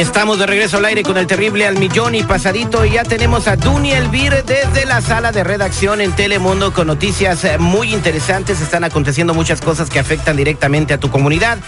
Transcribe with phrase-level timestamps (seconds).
[0.00, 3.46] Estamos de regreso al aire con el terrible al millón y pasadito y ya tenemos
[3.46, 8.62] a Duny Elvir desde la sala de redacción en Telemundo con noticias eh, muy interesantes.
[8.62, 11.58] Están aconteciendo muchas cosas que afectan directamente a tu comunidad.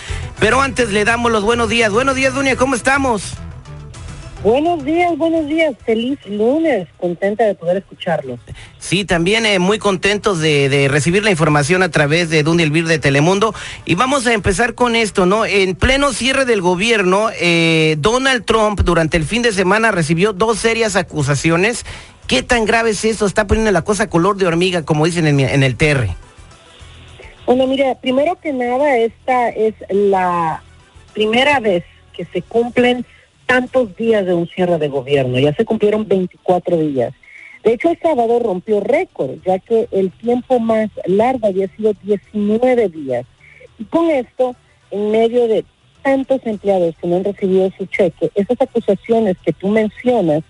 [0.40, 1.92] Pero antes le damos los buenos días.
[1.92, 3.34] Buenos días, Dunia, ¿cómo estamos?
[4.42, 5.72] Buenos días, buenos días.
[5.86, 6.88] Feliz lunes.
[6.98, 8.40] Contenta de poder escucharlos.
[8.78, 12.98] Sí, también eh, muy contentos de, recibir la información a través de Duny Elvir de
[12.98, 13.54] Telemundo.
[13.84, 15.46] Y vamos a empezar con esto, ¿no?
[15.46, 20.58] En pleno cierre del gobierno, eh, Donald Trump durante el fin de semana recibió dos
[20.58, 21.86] serias acusaciones.
[22.26, 23.26] ¿Qué tan grave es eso?
[23.26, 26.08] Está poniendo la cosa color de hormiga, como dicen en, en el TR.
[27.46, 30.64] Bueno, mira, primero que nada, esta es la
[31.12, 33.06] primera vez que se cumplen
[33.52, 37.12] tantos días de un cierre de gobierno, ya se cumplieron 24 días.
[37.62, 42.88] De hecho, El Salvador rompió récord, ya que el tiempo más largo había sido 19
[42.88, 43.26] días.
[43.78, 44.56] Y con esto,
[44.90, 45.66] en medio de
[46.00, 50.42] tantos empleados que no han recibido su cheque, esas acusaciones que tú mencionas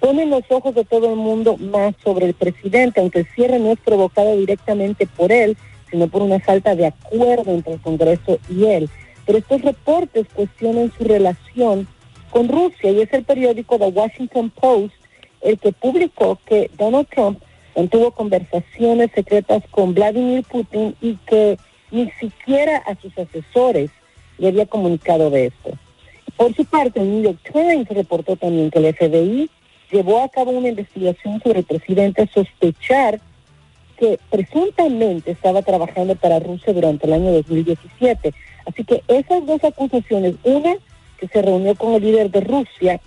[0.00, 3.70] ponen los ojos de todo el mundo más sobre el presidente, aunque el cierre no
[3.70, 5.56] es provocado directamente por él,
[5.92, 8.90] sino por una falta de acuerdo entre el Congreso y él.
[9.26, 11.86] Pero estos reportes cuestionan su relación
[12.30, 14.94] con Rusia y es el periódico The Washington Post
[15.40, 17.40] el que publicó que Donald Trump
[17.76, 21.58] mantuvo conversaciones secretas con Vladimir Putin y que
[21.90, 23.90] ni siquiera a sus asesores
[24.38, 25.70] le había comunicado de esto.
[26.36, 29.50] Por su parte, el New York Times reportó también que el FBI
[29.90, 33.20] llevó a cabo una investigación sobre el presidente sospechar
[33.96, 38.32] que presuntamente estaba trabajando para Rusia durante el año 2017.
[38.66, 40.76] Así que esas dos acusaciones, una
[41.18, 43.00] que se reunió con el líder de Rusia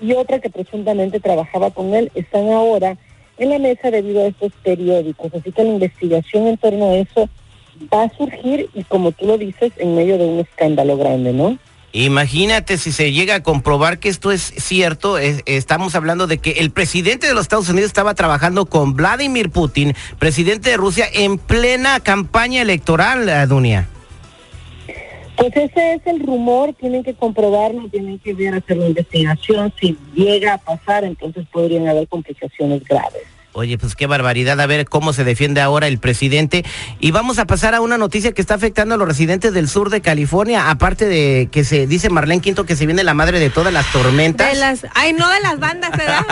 [0.00, 2.96] y otra que presuntamente trabajaba con él, están ahora
[3.38, 5.32] en la mesa debido a estos periódicos.
[5.34, 7.28] Así que la investigación en torno a eso
[7.92, 11.58] va a surgir y como tú lo dices, en medio de un escándalo grande, ¿no?
[11.92, 16.70] Imagínate si se llega a comprobar que esto es cierto, estamos hablando de que el
[16.70, 22.00] presidente de los Estados Unidos estaba trabajando con Vladimir Putin, presidente de Rusia, en plena
[22.00, 23.88] campaña electoral, eh, Dunia.
[25.36, 29.72] Pues ese es el rumor, tienen que comprobarlo, tienen que ver, hacer la investigación.
[29.78, 33.35] Si llega a pasar, entonces podrían haber complicaciones graves.
[33.58, 36.62] Oye, pues qué barbaridad, a ver cómo se defiende ahora el presidente.
[37.00, 39.88] Y vamos a pasar a una noticia que está afectando a los residentes del sur
[39.88, 43.48] de California, aparte de que se dice Marlene Quinto que se viene la madre de
[43.48, 44.52] todas las tormentas.
[44.52, 46.26] De las, ay, no de las bandas, ¿verdad?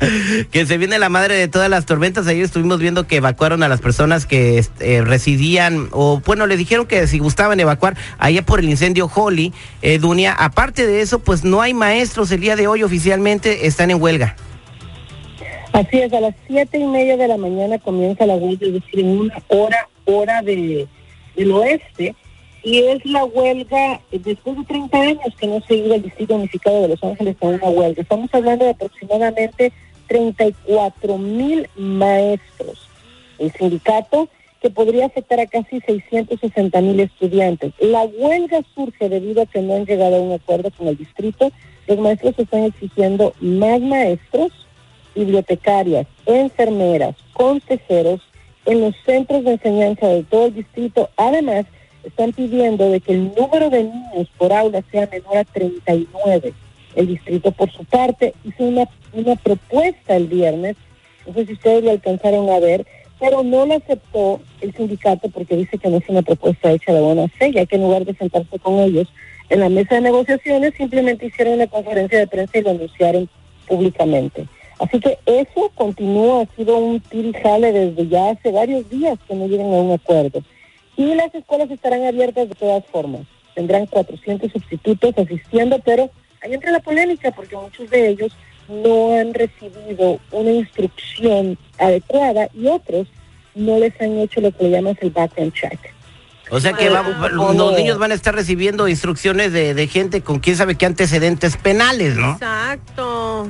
[0.50, 2.26] que se viene la madre de todas las tormentas.
[2.28, 6.86] Ayer estuvimos viendo que evacuaron a las personas que este, residían, o bueno, le dijeron
[6.86, 9.52] que si gustaban evacuar allá por el incendio Holly,
[9.82, 10.32] eh, Dunia.
[10.32, 14.34] Aparte de eso, pues no hay maestros el día de hoy oficialmente, están en huelga.
[15.74, 19.00] Así es, a las siete y media de la mañana comienza la huelga, es decir,
[19.00, 20.86] en una hora, hora de,
[21.34, 22.14] del oeste,
[22.62, 26.80] y es la huelga después de 30 años que no se iba el Distrito Unificado
[26.80, 28.02] de Los Ángeles con una huelga.
[28.02, 29.72] Estamos hablando de aproximadamente
[30.06, 32.88] 34 mil maestros.
[33.40, 34.28] El sindicato
[34.62, 37.72] que podría afectar a casi 660 mil estudiantes.
[37.80, 41.50] La huelga surge debido a que no han llegado a un acuerdo con el distrito.
[41.88, 44.63] Los maestros están exigiendo más maestros
[45.14, 48.20] bibliotecarias, enfermeras, consejeros
[48.66, 51.10] en los centros de enseñanza de todo el distrito.
[51.16, 51.66] Además,
[52.04, 56.52] están pidiendo de que el número de niños por aula sea menor a 39.
[56.96, 60.76] El distrito, por su parte, hizo una, una propuesta el viernes,
[61.26, 62.86] no sé si ustedes lo alcanzaron a ver,
[63.18, 67.00] pero no la aceptó el sindicato porque dice que no es una propuesta hecha de
[67.00, 69.08] buena fe, ya que en lugar de sentarse con ellos
[69.48, 73.28] en la mesa de negociaciones, simplemente hicieron una conferencia de prensa y lo anunciaron
[73.66, 74.46] públicamente.
[74.84, 79.46] Así que eso continúa, ha sido un tirijale desde ya hace varios días que no
[79.46, 80.42] llegan a un acuerdo.
[80.96, 83.22] Y las escuelas estarán abiertas de todas formas.
[83.54, 86.10] Tendrán 400 sustitutos asistiendo, pero
[86.42, 88.36] ahí entra la polémica porque muchos de ellos
[88.68, 93.08] no han recibido una instrucción adecuada y otros
[93.54, 95.78] no les han hecho lo que le llaman el background check.
[96.50, 100.56] O sea que los niños van a estar recibiendo instrucciones de, de gente con quién
[100.56, 102.32] sabe qué antecedentes penales, ¿no?
[102.32, 103.48] Exacto.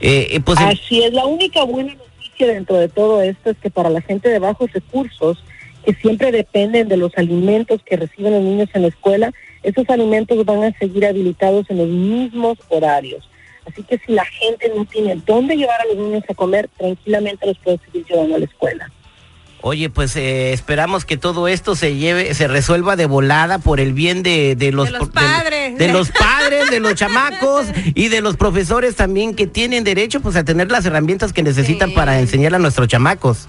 [0.00, 3.70] Eh, eh, pues, Así es, la única buena noticia dentro de todo esto es que
[3.70, 5.42] para la gente de bajos recursos,
[5.84, 9.32] que siempre dependen de los alimentos que reciben los niños en la escuela,
[9.62, 13.28] esos alimentos van a seguir habilitados en los mismos horarios.
[13.66, 17.46] Así que si la gente no tiene dónde llevar a los niños a comer, tranquilamente
[17.46, 18.92] los puede seguir llevando a la escuela.
[19.68, 23.94] Oye, pues eh, esperamos que todo esto se lleve, se resuelva de volada por el
[23.94, 25.76] bien de, de los, los de- padres.
[25.76, 27.66] de, los padres, de los chamacos
[27.96, 31.88] y de los profesores también que tienen derecho pues a tener las herramientas que necesitan
[31.88, 31.94] Sí.
[31.96, 33.48] para enseñar a nuestros chamacos.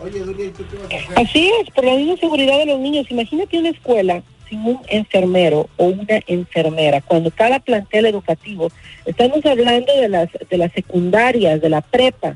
[1.16, 3.06] Así es, por la misma seguridad de los niños.
[3.12, 8.72] Imagínate una escuela sin un enfermero o una enfermera, cuando cada plantel educativo,
[9.06, 12.36] estamos hablando de las, de las secundarias, de la prepa,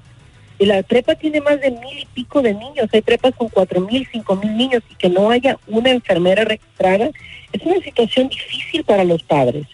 [0.61, 3.81] y la prepa tiene más de mil y pico de niños, hay prepas con cuatro
[3.81, 7.09] mil, cinco mil niños, y que no haya una enfermera registrada,
[7.51, 9.65] es una situación difícil para los padres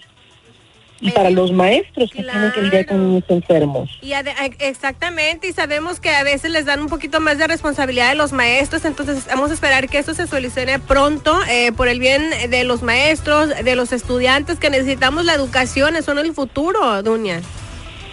[1.01, 3.99] y para los maestros que tienen que lidiar con niños enfermos.
[4.01, 4.13] Y
[4.59, 8.31] exactamente, y sabemos que a veces les dan un poquito más de responsabilidad a los
[8.31, 12.63] maestros, entonces vamos a esperar que esto se solucione pronto eh, por el bien de
[12.63, 17.41] los maestros, de los estudiantes que necesitamos la educación, son el futuro, Dunia.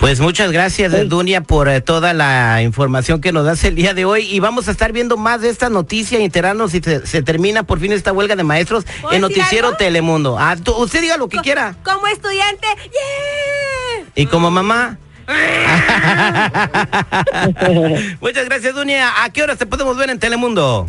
[0.04, 1.08] Pues muchas gracias, Sí.
[1.08, 4.28] Dunia, por eh, toda la información que nos das el día de hoy.
[4.30, 7.62] Y vamos a estar viendo más de esta noticia y enterarnos si se, se termina
[7.62, 9.78] por fin esta huelga de maestros ¿Puedo en Noticiero algo?
[9.78, 10.36] Telemundo.
[10.38, 11.74] Ah, tú- usted diga lo que quiera.
[11.82, 14.04] Como estudiante, ¡yeah!
[14.14, 14.98] Y como mamá.
[18.20, 19.24] Muchas gracias, Dunia.
[19.24, 20.86] ¿A qué horas te podemos ver en Telemundo?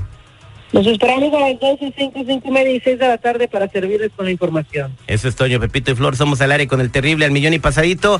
[0.74, 3.70] Nos esperamos a las 12, 5, 5 y media y 6 de la tarde para
[3.70, 4.94] servirles con la información.
[5.08, 6.18] Eso es Toño, Pepito y Flor.
[6.18, 8.20] Somos al aire con el terrible al millón y pasadito.